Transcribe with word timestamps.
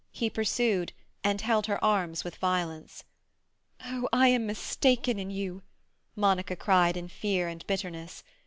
He 0.11 0.31
pursued, 0.31 0.93
and 1.23 1.39
held 1.41 1.67
her 1.67 1.83
arms 1.83 2.23
with 2.23 2.37
violence. 2.37 3.03
"Oh, 3.85 4.09
I 4.11 4.29
am 4.29 4.47
mistaken 4.47 5.19
in 5.19 5.29
you!" 5.29 5.61
Monica 6.15 6.55
cried 6.55 6.97
in 6.97 7.07
fear 7.07 7.47
and 7.47 7.63
bitterness. 7.67 8.23